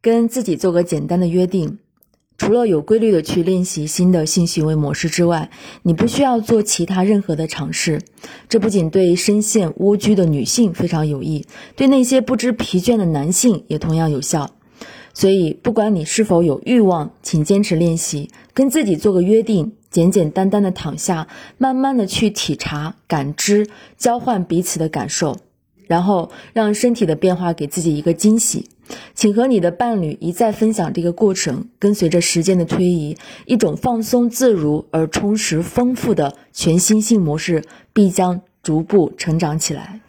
[0.00, 1.78] 跟自己做个简单的约定。
[2.36, 5.50] 除了有规律的去练习新的性行为模式之外，
[5.82, 8.00] 你不需要做其他任何的尝试。
[8.48, 14.50] 这不仅对深陷蜗居的女性非常有益，对那些不知疲倦的男性也同样有效。
[15.12, 21.26] 所以，不管你是否有欲望，请坚持练习，跟自己做个约定，简简单单的躺下，
[21.56, 25.38] 慢慢的去体察、感知、交换彼此的感受，
[25.88, 28.68] 然后让身体的变化给自己一个惊喜。
[29.14, 40.00] 请和你的伴侣一再分享这个过程，跟随着时间的推移，一种放松自如而充实丰富的全新性模式必将逐步成长起来。